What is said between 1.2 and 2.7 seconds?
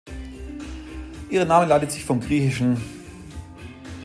Ihr Name leitet sich von griech.